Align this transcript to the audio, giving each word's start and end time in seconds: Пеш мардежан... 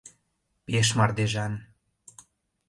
Пеш 0.65 0.87
мардежан... 0.97 1.53